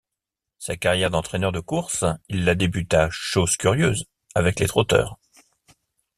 [0.57, 5.19] Sa carrière d'entraîneur de courses, il l'a débuta, chose curieuse, avec les trotteurs.